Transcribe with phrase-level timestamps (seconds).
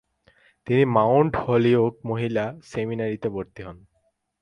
[0.67, 3.77] তিনি Mount Holyoke মহিলা সেমিনারীতে ভর্তি হন।